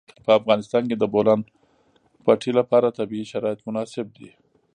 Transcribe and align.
په 0.25 0.31
افغانستان 0.39 0.83
کې 0.89 0.95
د 0.97 0.99
د 1.01 1.05
بولان 1.13 1.39
پټي 2.25 2.51
لپاره 2.59 2.95
طبیعي 2.99 3.25
شرایط 3.31 3.59
مناسب 3.67 4.05
دي. 4.17 4.29